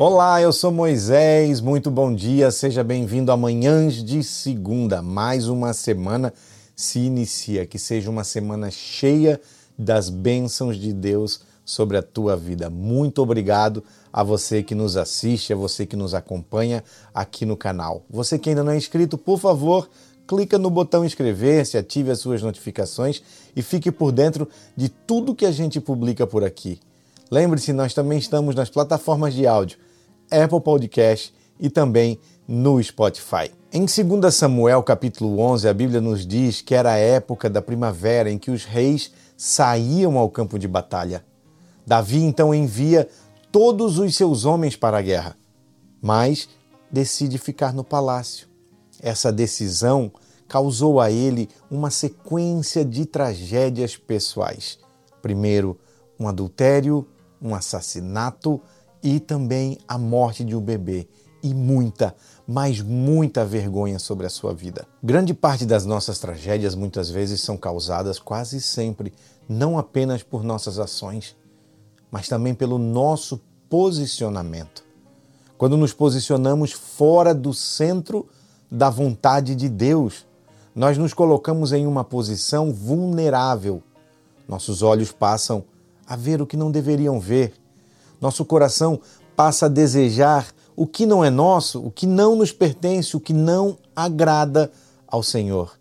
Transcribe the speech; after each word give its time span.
Olá, 0.00 0.40
eu 0.40 0.52
sou 0.52 0.70
Moisés, 0.70 1.60
muito 1.60 1.90
bom 1.90 2.14
dia, 2.14 2.52
seja 2.52 2.84
bem-vindo 2.84 3.32
a 3.32 3.36
Manhãs 3.36 3.94
de 3.94 4.22
Segunda. 4.22 5.02
Mais 5.02 5.48
uma 5.48 5.72
semana 5.72 6.32
se 6.76 7.00
inicia, 7.00 7.66
que 7.66 7.80
seja 7.80 8.08
uma 8.08 8.22
semana 8.22 8.70
cheia 8.70 9.40
das 9.76 10.08
bênçãos 10.08 10.76
de 10.76 10.92
Deus 10.92 11.40
sobre 11.64 11.96
a 11.96 12.02
tua 12.02 12.36
vida. 12.36 12.70
Muito 12.70 13.20
obrigado 13.20 13.82
a 14.12 14.22
você 14.22 14.62
que 14.62 14.72
nos 14.72 14.96
assiste, 14.96 15.52
a 15.52 15.56
você 15.56 15.84
que 15.84 15.96
nos 15.96 16.14
acompanha 16.14 16.84
aqui 17.12 17.44
no 17.44 17.56
canal. 17.56 18.04
Você 18.08 18.38
que 18.38 18.50
ainda 18.50 18.62
não 18.62 18.70
é 18.70 18.76
inscrito, 18.76 19.18
por 19.18 19.40
favor, 19.40 19.90
clica 20.28 20.56
no 20.56 20.70
botão 20.70 21.04
inscrever-se, 21.04 21.76
ative 21.76 22.12
as 22.12 22.20
suas 22.20 22.40
notificações 22.40 23.20
e 23.56 23.62
fique 23.62 23.90
por 23.90 24.12
dentro 24.12 24.48
de 24.76 24.88
tudo 24.88 25.34
que 25.34 25.44
a 25.44 25.50
gente 25.50 25.80
publica 25.80 26.24
por 26.24 26.44
aqui. 26.44 26.78
Lembre-se, 27.28 27.72
nós 27.72 27.92
também 27.92 28.16
estamos 28.16 28.54
nas 28.54 28.70
plataformas 28.70 29.34
de 29.34 29.44
áudio 29.44 29.87
Apple 30.30 30.60
Podcast 30.60 31.34
e 31.58 31.70
também 31.70 32.18
no 32.46 32.82
Spotify. 32.82 33.50
Em 33.72 33.84
2 33.84 34.34
Samuel 34.34 34.82
capítulo 34.82 35.38
11, 35.40 35.68
a 35.68 35.74
Bíblia 35.74 36.00
nos 36.00 36.26
diz 36.26 36.60
que 36.60 36.74
era 36.74 36.92
a 36.92 36.96
época 36.96 37.50
da 37.50 37.60
primavera 37.60 38.30
em 38.30 38.38
que 38.38 38.50
os 38.50 38.64
reis 38.64 39.12
saíam 39.36 40.16
ao 40.18 40.30
campo 40.30 40.58
de 40.58 40.66
batalha. 40.66 41.24
Davi 41.86 42.22
então 42.22 42.54
envia 42.54 43.08
todos 43.52 43.98
os 43.98 44.14
seus 44.16 44.44
homens 44.44 44.76
para 44.76 44.98
a 44.98 45.02
guerra, 45.02 45.36
mas 46.00 46.48
decide 46.90 47.38
ficar 47.38 47.72
no 47.72 47.84
palácio. 47.84 48.48
Essa 49.02 49.32
decisão 49.32 50.10
causou 50.48 51.00
a 51.00 51.10
ele 51.10 51.48
uma 51.70 51.90
sequência 51.90 52.84
de 52.84 53.04
tragédias 53.04 53.96
pessoais. 53.96 54.78
Primeiro, 55.20 55.78
um 56.18 56.26
adultério, 56.26 57.06
um 57.40 57.54
assassinato, 57.54 58.60
e 59.02 59.20
também 59.20 59.78
a 59.86 59.96
morte 59.96 60.44
de 60.44 60.56
um 60.56 60.60
bebê 60.60 61.06
e 61.42 61.54
muita, 61.54 62.14
mas 62.46 62.80
muita 62.80 63.44
vergonha 63.44 63.98
sobre 63.98 64.26
a 64.26 64.30
sua 64.30 64.52
vida. 64.52 64.86
Grande 65.02 65.32
parte 65.32 65.64
das 65.64 65.86
nossas 65.86 66.18
tragédias 66.18 66.74
muitas 66.74 67.10
vezes 67.10 67.40
são 67.40 67.56
causadas 67.56 68.18
quase 68.18 68.60
sempre 68.60 69.12
não 69.48 69.78
apenas 69.78 70.22
por 70.22 70.44
nossas 70.44 70.78
ações, 70.78 71.36
mas 72.10 72.28
também 72.28 72.54
pelo 72.54 72.78
nosso 72.78 73.40
posicionamento. 73.68 74.84
Quando 75.56 75.76
nos 75.76 75.92
posicionamos 75.92 76.72
fora 76.72 77.34
do 77.34 77.52
centro 77.52 78.28
da 78.70 78.90
vontade 78.90 79.54
de 79.54 79.68
Deus, 79.68 80.26
nós 80.74 80.96
nos 80.98 81.14
colocamos 81.14 81.72
em 81.72 81.86
uma 81.86 82.04
posição 82.04 82.72
vulnerável. 82.72 83.82
Nossos 84.46 84.82
olhos 84.82 85.10
passam 85.10 85.64
a 86.06 86.14
ver 86.14 86.40
o 86.40 86.46
que 86.46 86.56
não 86.56 86.70
deveriam 86.70 87.18
ver 87.18 87.54
nosso 88.20 88.44
coração 88.44 89.00
passa 89.36 89.66
a 89.66 89.68
desejar 89.68 90.48
o 90.74 90.86
que 90.86 91.06
não 91.06 91.24
é 91.24 91.30
nosso, 91.30 91.80
o 91.80 91.90
que 91.90 92.06
não 92.06 92.36
nos 92.36 92.52
pertence, 92.52 93.16
o 93.16 93.20
que 93.20 93.32
não 93.32 93.78
agrada 93.94 94.70
ao 95.06 95.22
Senhor. 95.22 95.78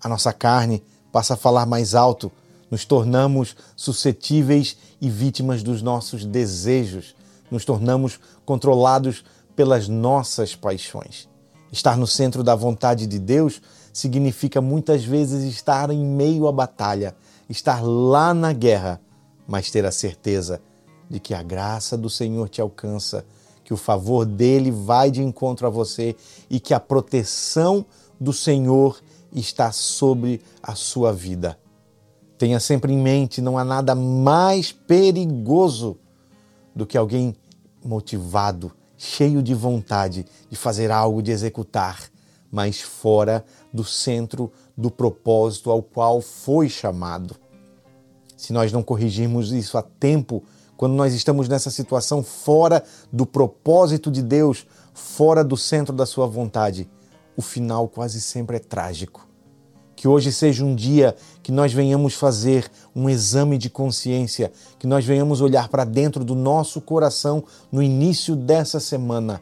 A 0.00 0.08
nossa 0.08 0.32
carne 0.32 0.82
passa 1.10 1.34
a 1.34 1.36
falar 1.36 1.66
mais 1.66 1.94
alto, 1.94 2.30
nos 2.70 2.84
tornamos 2.84 3.56
suscetíveis 3.74 4.76
e 5.00 5.08
vítimas 5.08 5.62
dos 5.62 5.82
nossos 5.82 6.24
desejos, 6.24 7.14
nos 7.50 7.64
tornamos 7.64 8.20
controlados 8.44 9.24
pelas 9.54 9.88
nossas 9.88 10.54
paixões. 10.54 11.28
Estar 11.72 11.96
no 11.96 12.06
centro 12.06 12.42
da 12.42 12.54
vontade 12.54 13.06
de 13.06 13.18
Deus 13.18 13.60
significa 13.92 14.60
muitas 14.60 15.04
vezes 15.04 15.42
estar 15.44 15.90
em 15.90 16.04
meio 16.04 16.46
à 16.46 16.52
batalha, 16.52 17.16
estar 17.48 17.82
lá 17.82 18.34
na 18.34 18.52
guerra, 18.52 19.00
mas 19.46 19.70
ter 19.70 19.84
a 19.84 19.92
certeza 19.92 20.60
de 21.08 21.20
que 21.20 21.34
a 21.34 21.42
graça 21.42 21.96
do 21.96 22.10
Senhor 22.10 22.48
te 22.48 22.60
alcança, 22.60 23.24
que 23.64 23.74
o 23.74 23.76
favor 23.76 24.24
dele 24.24 24.70
vai 24.70 25.10
de 25.10 25.22
encontro 25.22 25.66
a 25.66 25.70
você 25.70 26.14
e 26.48 26.60
que 26.60 26.72
a 26.72 26.80
proteção 26.80 27.84
do 28.18 28.32
Senhor 28.32 29.00
está 29.32 29.72
sobre 29.72 30.40
a 30.62 30.74
sua 30.74 31.12
vida. 31.12 31.58
Tenha 32.38 32.60
sempre 32.60 32.92
em 32.92 32.98
mente, 32.98 33.40
não 33.40 33.56
há 33.56 33.64
nada 33.64 33.94
mais 33.94 34.72
perigoso 34.72 35.96
do 36.74 36.86
que 36.86 36.98
alguém 36.98 37.34
motivado, 37.84 38.72
cheio 38.98 39.42
de 39.42 39.54
vontade 39.54 40.26
de 40.50 40.56
fazer 40.56 40.90
algo, 40.90 41.22
de 41.22 41.30
executar, 41.30 42.10
mas 42.50 42.80
fora 42.80 43.44
do 43.72 43.84
centro 43.84 44.52
do 44.76 44.90
propósito 44.90 45.70
ao 45.70 45.82
qual 45.82 46.20
foi 46.20 46.68
chamado. 46.68 47.36
Se 48.36 48.52
nós 48.52 48.70
não 48.70 48.82
corrigirmos 48.82 49.52
isso 49.52 49.78
a 49.78 49.82
tempo, 49.82 50.42
quando 50.76 50.94
nós 50.94 51.14
estamos 51.14 51.48
nessa 51.48 51.70
situação 51.70 52.22
fora 52.22 52.84
do 53.12 53.24
propósito 53.24 54.10
de 54.10 54.22
Deus, 54.22 54.66
fora 54.92 55.42
do 55.42 55.56
centro 55.56 55.94
da 55.94 56.04
Sua 56.06 56.26
vontade, 56.26 56.88
o 57.36 57.42
final 57.42 57.88
quase 57.88 58.20
sempre 58.20 58.56
é 58.56 58.60
trágico. 58.60 59.26
Que 59.94 60.06
hoje 60.06 60.30
seja 60.30 60.62
um 60.62 60.74
dia 60.74 61.16
que 61.42 61.50
nós 61.50 61.72
venhamos 61.72 62.14
fazer 62.14 62.70
um 62.94 63.08
exame 63.08 63.56
de 63.56 63.70
consciência, 63.70 64.52
que 64.78 64.86
nós 64.86 65.04
venhamos 65.04 65.40
olhar 65.40 65.68
para 65.68 65.84
dentro 65.84 66.22
do 66.22 66.34
nosso 66.34 66.80
coração 66.82 67.42
no 67.72 67.82
início 67.82 68.36
dessa 68.36 68.78
semana 68.78 69.40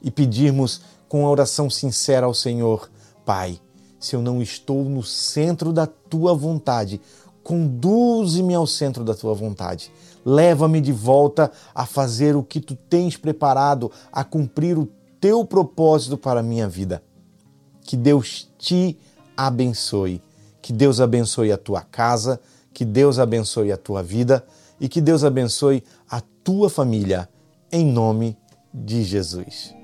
e 0.00 0.10
pedirmos 0.10 0.80
com 1.08 1.26
a 1.26 1.30
oração 1.30 1.68
sincera 1.68 2.26
ao 2.26 2.34
Senhor: 2.34 2.88
Pai, 3.24 3.60
se 3.98 4.14
eu 4.14 4.22
não 4.22 4.40
estou 4.40 4.84
no 4.84 5.02
centro 5.02 5.72
da 5.72 5.86
tua 5.86 6.32
vontade, 6.32 7.00
conduze-me 7.42 8.54
ao 8.54 8.66
centro 8.66 9.04
da 9.04 9.14
tua 9.14 9.34
vontade. 9.34 9.90
Leva-me 10.24 10.80
de 10.80 10.92
volta 10.92 11.50
a 11.74 11.86
fazer 11.86 12.36
o 12.36 12.42
que 12.42 12.60
tu 12.60 12.74
tens 12.74 13.16
preparado, 13.16 13.90
a 14.12 14.22
cumprir 14.24 14.78
o 14.78 14.88
teu 15.20 15.44
propósito 15.44 16.16
para 16.16 16.40
a 16.40 16.42
minha 16.42 16.68
vida. 16.68 17.02
Que 17.82 17.96
Deus 17.96 18.48
te 18.58 18.98
abençoe. 19.36 20.22
Que 20.60 20.72
Deus 20.72 21.00
abençoe 21.00 21.50
a 21.50 21.56
tua 21.56 21.80
casa, 21.80 22.40
que 22.74 22.84
Deus 22.84 23.18
abençoe 23.18 23.72
a 23.72 23.76
tua 23.76 24.02
vida 24.02 24.44
e 24.78 24.88
que 24.88 25.00
Deus 25.00 25.24
abençoe 25.24 25.82
a 26.10 26.20
tua 26.44 26.68
família. 26.68 27.28
Em 27.72 27.84
nome 27.84 28.36
de 28.72 29.02
Jesus. 29.02 29.77